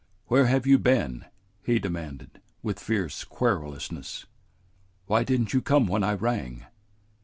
[0.25, 1.25] "Where have you been?"
[1.63, 4.25] he demanded, with fierce querulousness.
[5.05, 6.65] "Why did n't you come when I rang?"